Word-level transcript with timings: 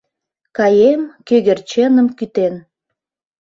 Каем 0.57 1.01
кӧгӧрченым 1.27 2.07
кӱтен. 2.17 2.55